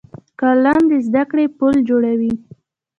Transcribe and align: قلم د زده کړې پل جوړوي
قلم 0.39 0.81
د 0.91 0.93
زده 1.07 1.23
کړې 1.29 1.45
پل 1.57 1.75
جوړوي 1.89 2.33